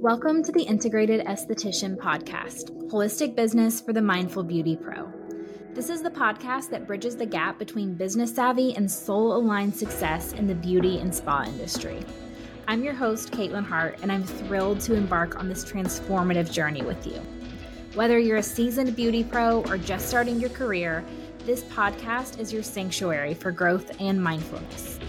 [0.00, 5.12] Welcome to the Integrated Esthetician Podcast, holistic business for the mindful beauty pro.
[5.74, 10.34] This is the podcast that bridges the gap between business savvy and soul aligned success
[10.34, 11.98] in the beauty and spa industry.
[12.68, 17.04] I'm your host, Caitlin Hart, and I'm thrilled to embark on this transformative journey with
[17.04, 17.20] you.
[17.94, 21.04] Whether you're a seasoned beauty pro or just starting your career,
[21.44, 25.00] this podcast is your sanctuary for growth and mindfulness.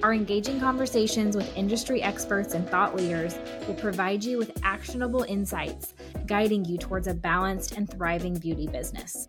[0.00, 3.34] Our engaging conversations with industry experts and thought leaders
[3.66, 5.94] will provide you with actionable insights,
[6.26, 9.28] guiding you towards a balanced and thriving beauty business.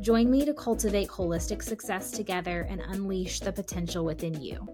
[0.00, 4.68] Join me to cultivate holistic success together and unleash the potential within you.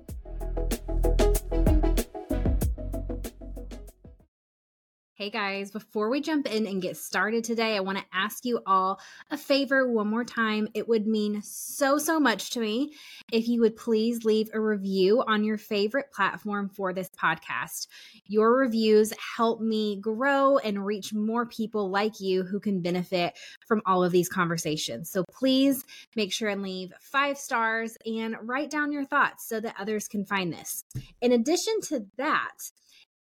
[5.21, 8.63] Hey guys, before we jump in and get started today, I want to ask you
[8.65, 8.99] all
[9.31, 10.67] a favor one more time.
[10.73, 12.95] It would mean so, so much to me
[13.31, 17.89] if you would please leave a review on your favorite platform for this podcast.
[18.29, 23.35] Your reviews help me grow and reach more people like you who can benefit
[23.67, 25.11] from all of these conversations.
[25.11, 25.85] So please
[26.17, 30.25] make sure and leave five stars and write down your thoughts so that others can
[30.25, 30.83] find this.
[31.21, 32.57] In addition to that,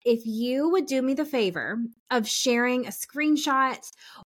[0.08, 1.78] if you would do me the favor
[2.10, 3.78] of sharing a screenshot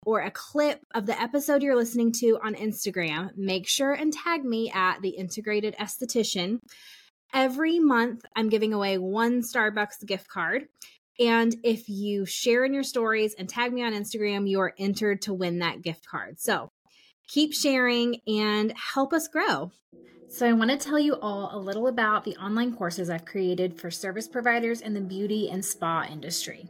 [0.05, 4.45] or a clip of the episode you're listening to on Instagram, make sure and tag
[4.45, 6.59] me at the Integrated Esthetician.
[7.33, 10.67] Every month, I'm giving away one Starbucks gift card.
[11.19, 15.23] And if you share in your stories and tag me on Instagram, you are entered
[15.23, 16.39] to win that gift card.
[16.41, 16.69] So
[17.27, 19.73] keep sharing and help us grow.
[20.33, 23.77] So, I want to tell you all a little about the online courses I've created
[23.77, 26.69] for service providers in the beauty and spa industry.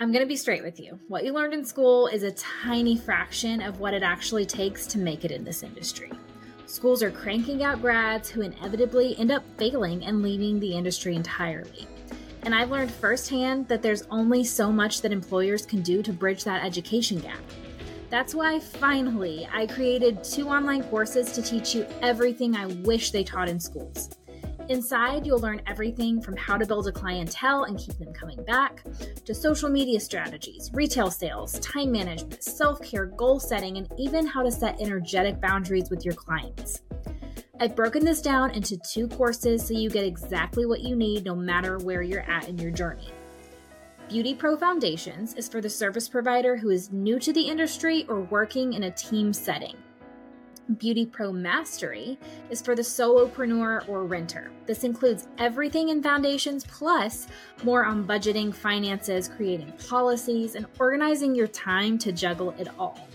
[0.00, 1.00] I'm going to be straight with you.
[1.08, 4.98] What you learned in school is a tiny fraction of what it actually takes to
[4.98, 6.12] make it in this industry.
[6.66, 11.88] Schools are cranking out grads who inevitably end up failing and leaving the industry entirely.
[12.42, 16.44] And I've learned firsthand that there's only so much that employers can do to bridge
[16.44, 17.42] that education gap.
[18.14, 23.24] That's why finally I created two online courses to teach you everything I wish they
[23.24, 24.08] taught in schools.
[24.68, 28.84] Inside, you'll learn everything from how to build a clientele and keep them coming back,
[29.24, 34.44] to social media strategies, retail sales, time management, self care, goal setting, and even how
[34.44, 36.82] to set energetic boundaries with your clients.
[37.58, 41.34] I've broken this down into two courses so you get exactly what you need no
[41.34, 43.10] matter where you're at in your journey.
[44.08, 48.20] Beauty Pro Foundations is for the service provider who is new to the industry or
[48.20, 49.76] working in a team setting.
[50.76, 52.18] Beauty Pro Mastery
[52.50, 54.50] is for the solopreneur or renter.
[54.66, 57.28] This includes everything in foundations plus
[57.62, 63.08] more on budgeting, finances, creating policies, and organizing your time to juggle it all.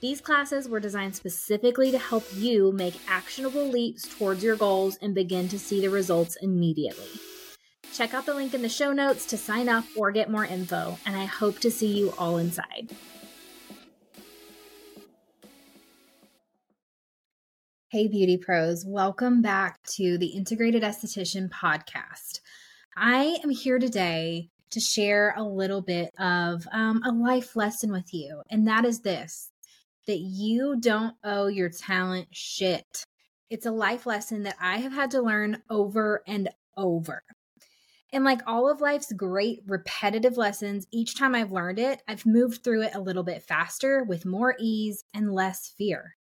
[0.00, 5.14] These classes were designed specifically to help you make actionable leaps towards your goals and
[5.14, 7.29] begin to see the results immediately.
[7.92, 10.96] Check out the link in the show notes to sign up or get more info,
[11.04, 12.90] and I hope to see you all inside.
[17.90, 22.38] Hey, beauty pros, welcome back to the Integrated Esthetician podcast.
[22.96, 28.14] I am here today to share a little bit of um, a life lesson with
[28.14, 29.50] you, and that is this
[30.06, 33.04] that you don't owe your talent shit.
[33.50, 37.22] It's a life lesson that I have had to learn over and over.
[38.12, 42.64] And like all of life's great repetitive lessons, each time I've learned it, I've moved
[42.64, 46.16] through it a little bit faster with more ease and less fear.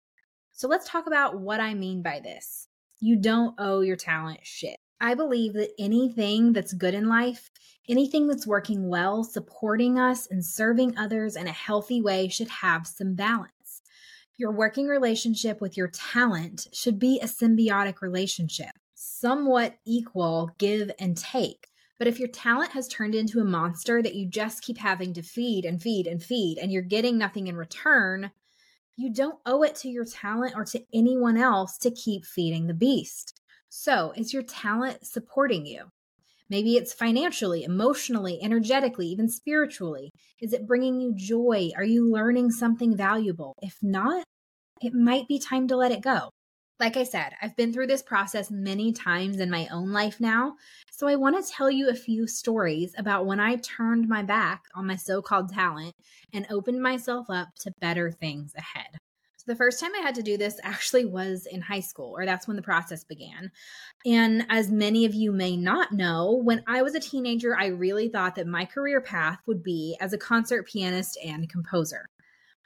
[0.51, 2.68] So let's talk about what I mean by this.
[3.00, 4.78] You don't owe your talent shit.
[5.00, 7.51] I believe that anything that's good in life,
[7.88, 12.88] anything that's working well, supporting us and serving others in a healthy way should have
[12.88, 13.52] some balance.
[14.38, 21.16] Your working relationship with your talent should be a symbiotic relationship, somewhat equal give and
[21.16, 21.67] take.
[21.97, 25.22] But if your talent has turned into a monster that you just keep having to
[25.22, 28.31] feed and feed and feed, and you're getting nothing in return,
[28.97, 32.73] you don't owe it to your talent or to anyone else to keep feeding the
[32.73, 33.39] beast.
[33.69, 35.85] So, is your talent supporting you?
[36.50, 40.11] Maybe it's financially, emotionally, energetically, even spiritually.
[40.39, 41.72] Is it bringing you joy?
[41.75, 43.55] Are you learning something valuable?
[43.61, 44.23] If not,
[44.81, 46.29] it might be time to let it go.
[46.77, 50.55] Like I said, I've been through this process many times in my own life now.
[50.91, 54.63] So I want to tell you a few stories about when I turned my back
[54.75, 55.95] on my so called talent
[56.33, 58.87] and opened myself up to better things ahead.
[59.37, 62.25] So the first time I had to do this actually was in high school, or
[62.25, 63.51] that's when the process began.
[64.05, 68.09] And as many of you may not know, when I was a teenager, I really
[68.09, 72.05] thought that my career path would be as a concert pianist and composer.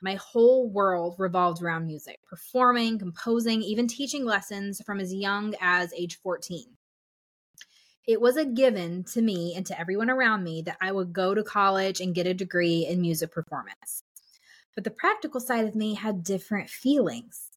[0.01, 5.93] My whole world revolved around music, performing, composing, even teaching lessons from as young as
[5.93, 6.65] age 14.
[8.07, 11.35] It was a given to me and to everyone around me that I would go
[11.35, 14.03] to college and get a degree in music performance.
[14.73, 17.49] But the practical side of me had different feelings.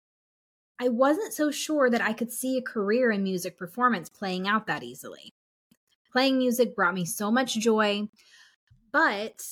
[0.81, 4.67] I wasn't so sure that I could see a career in music performance playing out
[4.67, 5.33] that easily.
[6.11, 8.09] Playing music brought me so much joy,
[8.91, 9.43] but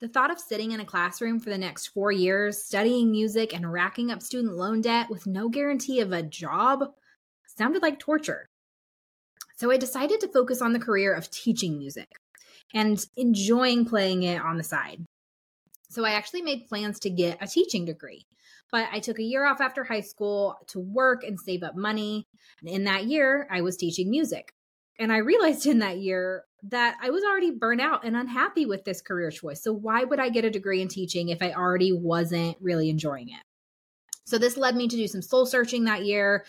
[0.00, 3.72] the thought of sitting in a classroom for the next four years, studying music and
[3.72, 6.92] racking up student loan debt with no guarantee of a job
[7.46, 8.46] sounded like torture.
[9.56, 12.08] So I decided to focus on the career of teaching music
[12.74, 15.02] and enjoying playing it on the side.
[15.88, 18.26] So I actually made plans to get a teaching degree.
[18.70, 22.26] But I took a year off after high school to work and save up money.
[22.60, 24.52] And in that year, I was teaching music.
[24.98, 28.84] And I realized in that year that I was already burnt out and unhappy with
[28.84, 29.62] this career choice.
[29.62, 33.28] So, why would I get a degree in teaching if I already wasn't really enjoying
[33.28, 33.42] it?
[34.24, 36.44] So, this led me to do some soul searching that year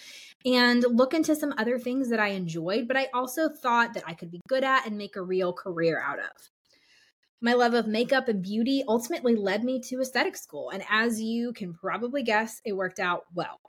[0.46, 4.14] and look into some other things that I enjoyed, but I also thought that I
[4.14, 6.50] could be good at and make a real career out of.
[7.42, 10.72] My love of makeup and beauty ultimately led me to aesthetic school.
[10.72, 13.60] And as you can probably guess, it worked out well.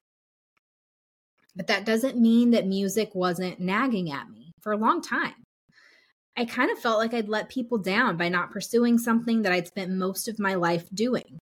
[1.54, 5.34] But that doesn't mean that music wasn't nagging at me for a long time.
[6.36, 9.66] I kind of felt like I'd let people down by not pursuing something that I'd
[9.66, 11.38] spent most of my life doing.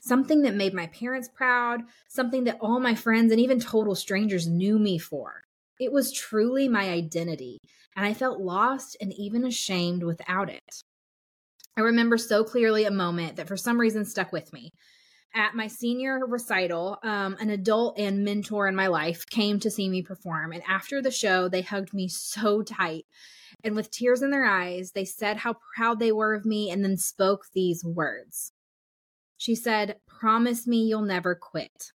[0.00, 4.48] Something that made my parents proud, something that all my friends and even total strangers
[4.48, 5.42] knew me for.
[5.78, 7.58] It was truly my identity,
[7.96, 10.82] and I felt lost and even ashamed without it.
[11.76, 14.70] I remember so clearly a moment that for some reason stuck with me.
[15.36, 19.88] At my senior recital, um, an adult and mentor in my life came to see
[19.88, 20.52] me perform.
[20.52, 23.04] And after the show, they hugged me so tight.
[23.64, 26.84] And with tears in their eyes, they said how proud they were of me and
[26.84, 28.52] then spoke these words.
[29.36, 31.92] She said, Promise me you'll never quit.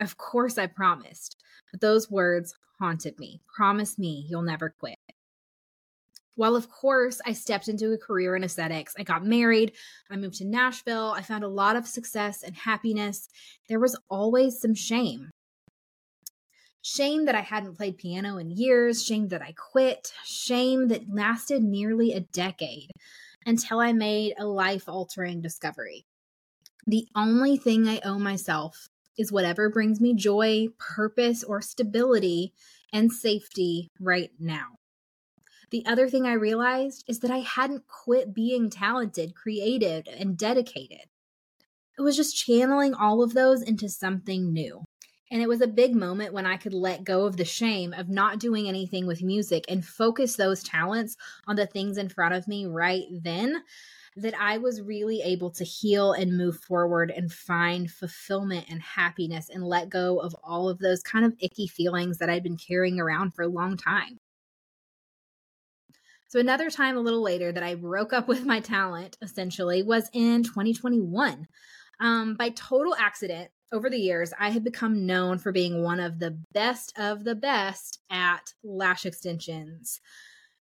[0.00, 1.36] Of course, I promised,
[1.70, 3.40] but those words haunted me.
[3.56, 4.98] Promise me you'll never quit.
[6.36, 9.72] While, of course, I stepped into a career in aesthetics, I got married,
[10.10, 13.28] I moved to Nashville, I found a lot of success and happiness,
[13.68, 15.30] there was always some shame.
[16.82, 21.62] Shame that I hadn't played piano in years, shame that I quit, shame that lasted
[21.62, 22.90] nearly a decade
[23.44, 26.04] until I made a life altering discovery.
[26.86, 28.88] The only thing I owe myself
[29.18, 32.54] is whatever brings me joy, purpose, or stability
[32.92, 34.79] and safety right now.
[35.70, 41.02] The other thing I realized is that I hadn't quit being talented, creative, and dedicated.
[41.96, 44.84] It was just channeling all of those into something new.
[45.30, 48.08] And it was a big moment when I could let go of the shame of
[48.08, 52.48] not doing anything with music and focus those talents on the things in front of
[52.48, 53.62] me right then
[54.16, 59.48] that I was really able to heal and move forward and find fulfillment and happiness
[59.48, 62.98] and let go of all of those kind of icky feelings that I'd been carrying
[62.98, 64.18] around for a long time.
[66.30, 70.08] So, another time a little later that I broke up with my talent essentially was
[70.12, 71.48] in 2021.
[71.98, 76.20] Um, by total accident, over the years, I had become known for being one of
[76.20, 80.00] the best of the best at lash extensions.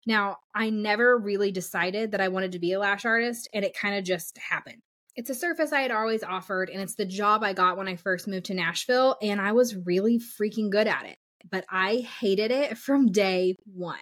[0.06, 3.76] Now, I never really decided that I wanted to be a lash artist, and it
[3.78, 4.80] kind of just happened.
[5.16, 7.96] It's a service I had always offered, and it's the job I got when I
[7.96, 11.18] first moved to Nashville, and I was really freaking good at it.
[11.50, 13.98] But I hated it from day one.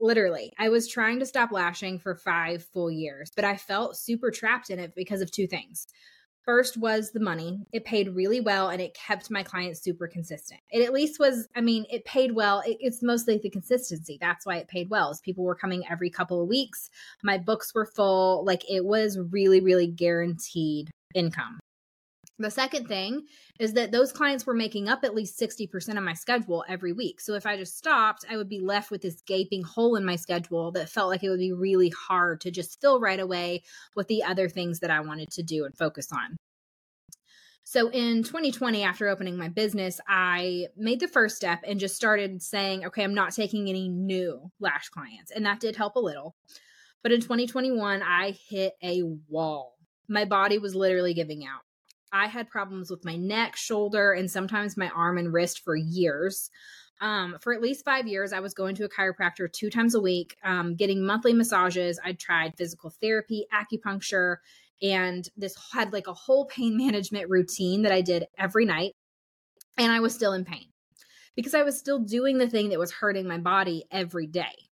[0.00, 4.30] Literally, I was trying to stop lashing for five full years, but I felt super
[4.30, 5.86] trapped in it because of two things.
[6.44, 7.66] First was the money.
[7.72, 10.60] It paid really well and it kept my clients super consistent.
[10.70, 12.60] It at least was, I mean, it paid well.
[12.60, 14.16] It, it's mostly the consistency.
[14.18, 15.10] That's why it paid well.
[15.10, 16.88] Is people were coming every couple of weeks.
[17.22, 18.46] My books were full.
[18.46, 21.58] Like it was really, really guaranteed income.
[22.40, 23.26] The second thing
[23.58, 27.20] is that those clients were making up at least 60% of my schedule every week.
[27.20, 30.14] So if I just stopped, I would be left with this gaping hole in my
[30.14, 33.64] schedule that felt like it would be really hard to just fill right away
[33.96, 36.36] with the other things that I wanted to do and focus on.
[37.64, 42.40] So in 2020, after opening my business, I made the first step and just started
[42.40, 45.32] saying, okay, I'm not taking any new lash clients.
[45.32, 46.36] And that did help a little.
[47.02, 49.76] But in 2021, I hit a wall.
[50.08, 51.60] My body was literally giving out.
[52.12, 56.50] I had problems with my neck, shoulder, and sometimes my arm and wrist for years.
[57.00, 60.00] Um, for at least five years, I was going to a chiropractor two times a
[60.00, 62.00] week, um, getting monthly massages.
[62.04, 64.38] I tried physical therapy, acupuncture,
[64.82, 68.94] and this had like a whole pain management routine that I did every night.
[69.76, 70.66] And I was still in pain
[71.36, 74.68] because I was still doing the thing that was hurting my body every day.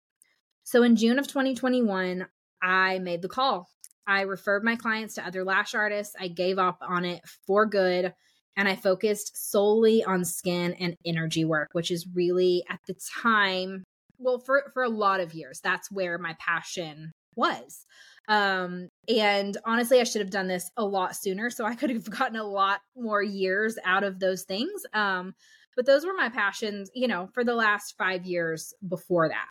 [0.64, 2.26] So in June of 2021,
[2.60, 3.70] I made the call
[4.06, 6.14] I referred my clients to other lash artists.
[6.18, 8.12] I gave up on it for good
[8.56, 13.84] and I focused solely on skin and energy work, which is really at the time
[14.18, 17.84] well for for a lot of years that's where my passion was.
[18.28, 22.08] Um and honestly i should have done this a lot sooner so i could have
[22.10, 24.82] gotten a lot more years out of those things.
[24.94, 25.34] Um
[25.76, 29.48] but those were my passions you know for the last 5 years before that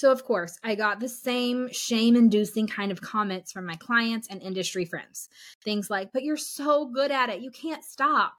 [0.00, 4.28] so of course i got the same shame inducing kind of comments from my clients
[4.28, 5.28] and industry friends
[5.64, 8.34] things like but you're so good at it you can't stop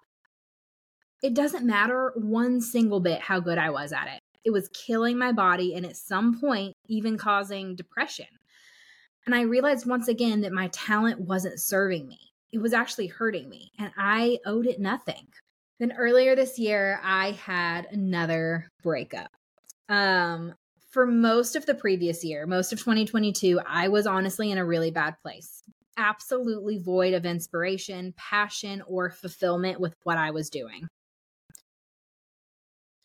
[1.22, 5.18] it doesn't matter one single bit how good i was at it it was killing
[5.18, 8.25] my body and at some point even causing depression
[9.25, 12.20] and I realized once again that my talent wasn't serving me.
[12.51, 15.27] It was actually hurting me, and I owed it nothing.
[15.80, 19.32] Then earlier this year, I had another breakup.
[19.89, 20.53] Um,
[20.91, 24.91] for most of the previous year, most of 2022, I was honestly in a really
[24.91, 25.63] bad place.
[25.98, 30.88] Absolutely void of inspiration, passion, or fulfillment with what I was doing.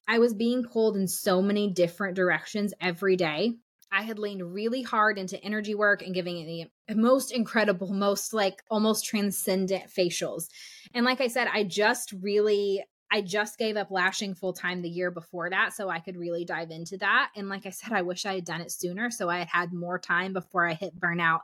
[0.08, 3.54] I was being pulled in so many different directions every day
[3.92, 8.34] I had leaned really hard into energy work and giving it the most incredible, most
[8.34, 10.48] like almost transcendent facials.
[10.92, 14.88] And like I said, I just really I just gave up lashing full time the
[14.88, 17.30] year before that so I could really dive into that.
[17.36, 19.72] And like I said, I wish I had done it sooner so I had had
[19.72, 21.40] more time before I hit burnout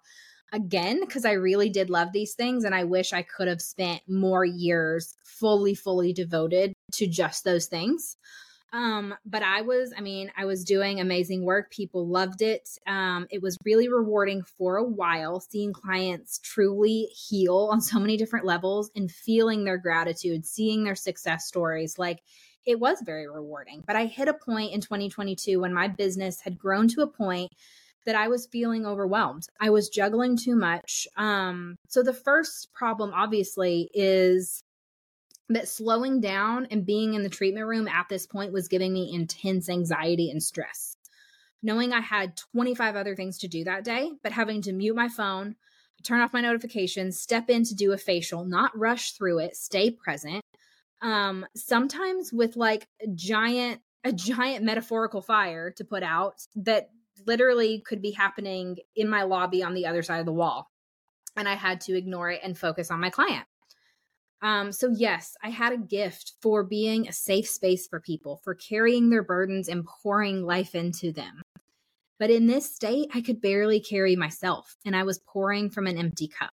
[0.53, 4.03] again because I really did love these things and I wish I could have spent
[4.07, 8.17] more years fully fully devoted to just those things.
[8.73, 11.71] Um, but I was, I mean, I was doing amazing work.
[11.71, 12.69] People loved it.
[12.87, 18.17] Um, it was really rewarding for a while, seeing clients truly heal on so many
[18.17, 21.99] different levels and feeling their gratitude, seeing their success stories.
[21.99, 22.21] Like
[22.65, 23.83] it was very rewarding.
[23.87, 27.51] But I hit a point in 2022 when my business had grown to a point
[28.05, 29.47] that I was feeling overwhelmed.
[29.61, 31.07] I was juggling too much.
[31.17, 34.63] Um, so the first problem, obviously, is
[35.49, 39.13] that slowing down and being in the treatment room at this point was giving me
[39.13, 40.97] intense anxiety and stress.
[41.63, 45.09] Knowing I had 25 other things to do that day, but having to mute my
[45.09, 45.57] phone,
[46.03, 49.91] turn off my notifications, step in to do a facial, not rush through it, stay
[49.91, 50.43] present.
[51.01, 56.91] Um, sometimes with like a giant, a giant metaphorical fire to put out that
[57.27, 60.71] literally could be happening in my lobby on the other side of the wall.
[61.37, 63.47] And I had to ignore it and focus on my client.
[64.43, 68.55] Um, so, yes, I had a gift for being a safe space for people, for
[68.55, 71.43] carrying their burdens and pouring life into them.
[72.19, 75.97] But in this state, I could barely carry myself, and I was pouring from an
[75.97, 76.51] empty cup.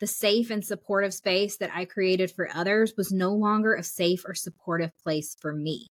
[0.00, 4.24] The safe and supportive space that I created for others was no longer a safe
[4.26, 5.86] or supportive place for me.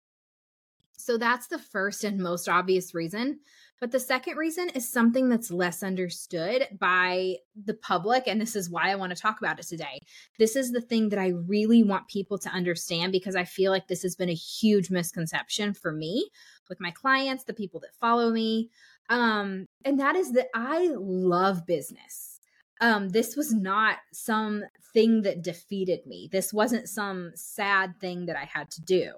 [0.96, 3.40] So that's the first and most obvious reason
[3.80, 8.24] but the second reason is something that's less understood by the public.
[8.26, 9.98] And this is why I want to talk about it today.
[10.38, 13.88] This is the thing that I really want people to understand because I feel like
[13.88, 16.28] this has been a huge misconception for me
[16.68, 18.70] with my clients, the people that follow me.
[19.08, 22.37] Um, and that is that I love business
[22.80, 26.28] um, this was not some thing that defeated me.
[26.30, 29.12] This wasn't some sad thing that I had to do.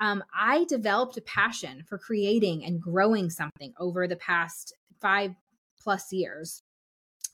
[0.00, 5.32] Um, I developed a passion for creating and growing something over the past five
[5.82, 6.62] plus years.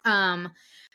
[0.04, 0.50] Um,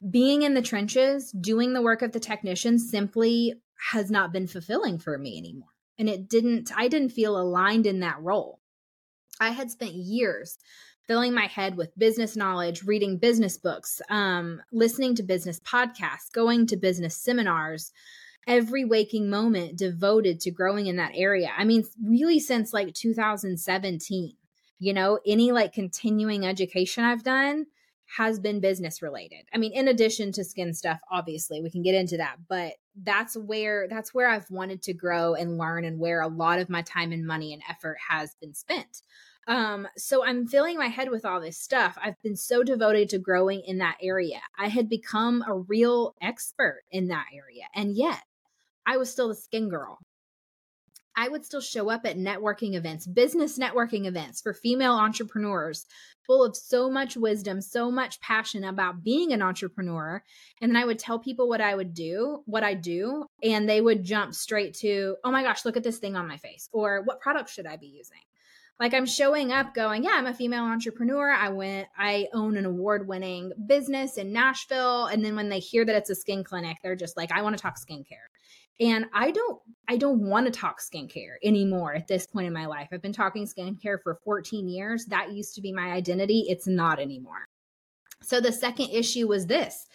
[0.09, 3.53] being in the trenches, doing the work of the technician simply
[3.91, 5.69] has not been fulfilling for me anymore.
[5.97, 8.59] And it didn't, I didn't feel aligned in that role.
[9.39, 10.57] I had spent years
[11.07, 16.65] filling my head with business knowledge, reading business books, um, listening to business podcasts, going
[16.67, 17.91] to business seminars,
[18.47, 21.49] every waking moment devoted to growing in that area.
[21.57, 24.33] I mean, really since like 2017,
[24.79, 27.65] you know, any like continuing education I've done
[28.17, 29.45] has been business related.
[29.53, 33.35] I mean, in addition to skin stuff, obviously, we can get into that, but that's
[33.35, 36.81] where that's where I've wanted to grow and learn and where a lot of my
[36.83, 39.01] time and money and effort has been spent.
[39.47, 41.97] Um, so I'm filling my head with all this stuff.
[42.01, 44.41] I've been so devoted to growing in that area.
[44.57, 47.65] I had become a real expert in that area.
[47.75, 48.21] And yet
[48.85, 50.00] I was still the skin girl.
[51.15, 55.86] I would still show up at networking events, business networking events for female entrepreneurs,
[56.25, 60.24] full of so much wisdom, so much passion about being an entrepreneur.
[60.62, 63.82] And then I would tell people what I would do, what I do, and they
[63.82, 67.01] would jump straight to, oh my gosh, look at this thing on my face, or
[67.03, 68.22] what product should I be using?
[68.79, 72.65] like i'm showing up going yeah i'm a female entrepreneur i went i own an
[72.65, 76.77] award winning business in nashville and then when they hear that it's a skin clinic
[76.82, 78.27] they're just like i want to talk skincare
[78.80, 82.65] and i don't i don't want to talk skincare anymore at this point in my
[82.65, 86.68] life i've been talking skincare for 14 years that used to be my identity it's
[86.68, 87.48] not anymore
[88.22, 89.86] so the second issue was this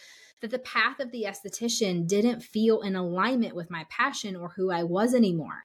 [0.40, 4.70] that the path of the esthetician didn't feel in alignment with my passion or who
[4.70, 5.64] I was anymore.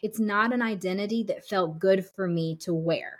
[0.00, 3.18] It's not an identity that felt good for me to wear.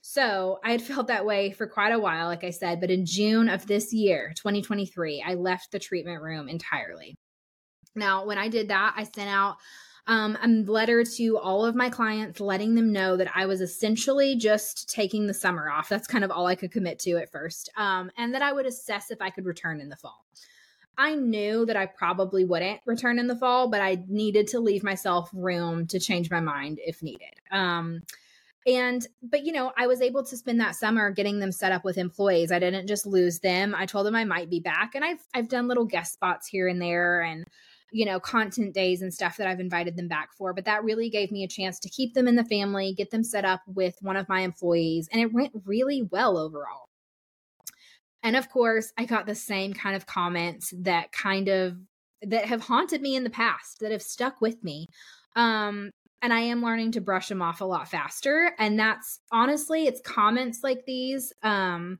[0.00, 3.06] So I had felt that way for quite a while, like I said, but in
[3.06, 7.16] June of this year, 2023, I left the treatment room entirely.
[7.94, 9.56] Now, when I did that, I sent out
[10.06, 14.36] um, a letter to all of my clients letting them know that I was essentially
[14.36, 15.88] just taking the summer off.
[15.88, 17.70] That's kind of all I could commit to at first.
[17.76, 20.24] Um, and that I would assess if I could return in the fall.
[20.96, 24.84] I knew that I probably wouldn't return in the fall, but I needed to leave
[24.84, 27.34] myself room to change my mind if needed.
[27.50, 28.02] Um,
[28.66, 31.84] and but you know i was able to spend that summer getting them set up
[31.84, 35.04] with employees i didn't just lose them i told them i might be back and
[35.04, 37.44] i've i've done little guest spots here and there and
[37.94, 41.08] you know content days and stuff that i've invited them back for but that really
[41.08, 43.96] gave me a chance to keep them in the family get them set up with
[44.00, 46.88] one of my employees and it went really well overall
[48.24, 51.76] and of course, I got the same kind of comments that kind of
[52.22, 54.88] that have haunted me in the past, that have stuck with me.
[55.36, 55.90] Um,
[56.22, 58.52] and I am learning to brush them off a lot faster.
[58.58, 61.98] And that's honestly, it's comments like these um,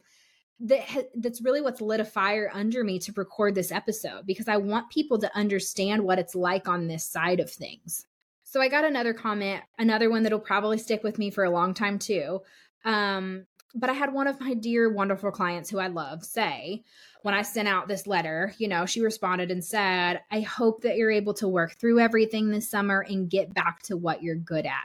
[0.61, 4.49] that ha- that's really what's lit a fire under me to record this episode because
[4.49, 8.07] I want people to understand what it's like on this side of things.
[8.45, 11.75] So I got another comment, another one that'll probably stick with me for a long
[11.75, 12.41] time too.
[12.85, 16.85] Um, but I had one of my dear, wonderful clients who I love say,
[17.23, 20.97] when I sent out this letter, you know, she responded and said, I hope that
[20.97, 24.67] you're able to work through everything this summer and get back to what you're good
[24.67, 24.85] at.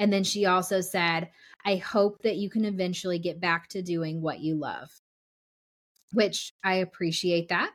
[0.00, 1.28] And then she also said,
[1.64, 4.90] I hope that you can eventually get back to doing what you love,
[6.14, 7.70] which I appreciate that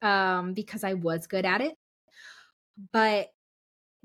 [0.00, 1.74] um, because I was good at it.
[2.92, 3.28] But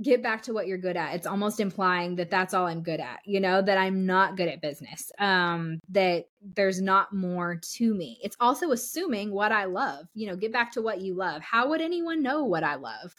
[0.02, 1.16] get back to what you're good at.
[1.16, 4.48] It's almost implying that that's all I'm good at, you know, that I'm not good
[4.48, 8.20] at business, um, that there's not more to me.
[8.22, 11.42] It's also assuming what I love, you know, get back to what you love.
[11.42, 13.14] How would anyone know what I love?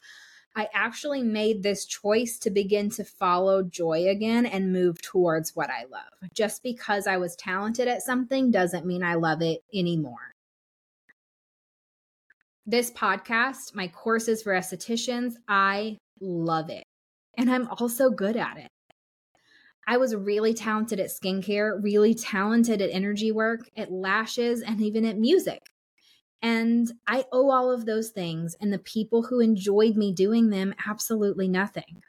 [0.57, 5.71] I actually made this choice to begin to follow joy again and move towards what
[5.71, 6.31] I love.
[6.35, 10.33] Just because I was talented at something doesn't mean I love it anymore.
[12.67, 16.85] This podcast, my courses for estheticians, I love it.
[17.39, 18.69] And I'm also good at it.
[19.87, 25.05] I was really talented at skincare, really talented at energy work, at lashes, and even
[25.05, 25.61] at music.
[26.43, 30.75] And I owe all of those things and the people who enjoyed me doing them
[30.87, 32.03] absolutely nothing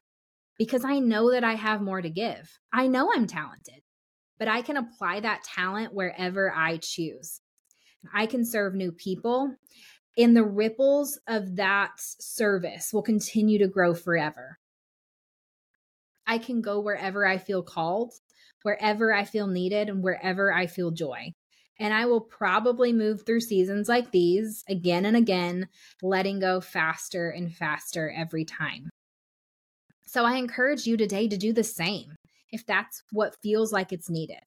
[0.57, 2.59] because I know that I have more to give.
[2.71, 3.81] I know I'm talented,
[4.39, 7.41] but I can apply that talent wherever I choose.
[8.13, 9.55] I can serve new people
[10.17, 14.59] and the ripples of that service will continue to grow forever.
[16.27, 18.13] I can go wherever I feel called,
[18.63, 21.33] wherever I feel needed, and wherever I feel joy.
[21.79, 25.67] And I will probably move through seasons like these again and again,
[26.01, 28.89] letting go faster and faster every time.
[30.05, 32.15] So I encourage you today to do the same
[32.51, 34.43] if that's what feels like it's needed.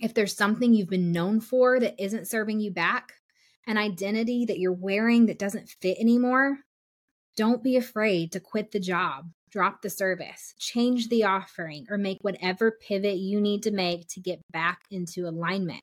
[0.00, 3.14] If there's something you've been known for that isn't serving you back,
[3.66, 6.58] an identity that you're wearing that doesn't fit anymore,
[7.36, 12.18] don't be afraid to quit the job, drop the service, change the offering, or make
[12.22, 15.82] whatever pivot you need to make to get back into alignment.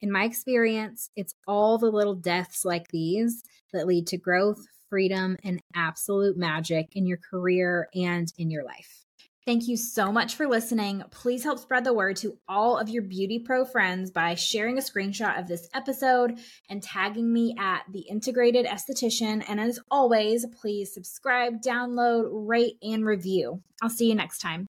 [0.00, 5.36] In my experience, it's all the little deaths like these that lead to growth, freedom,
[5.42, 9.05] and absolute magic in your career and in your life.
[9.46, 11.04] Thank you so much for listening.
[11.12, 14.80] Please help spread the word to all of your Beauty Pro friends by sharing a
[14.80, 19.44] screenshot of this episode and tagging me at the Integrated Esthetician.
[19.48, 23.62] And as always, please subscribe, download, rate, and review.
[23.80, 24.66] I'll see you next time.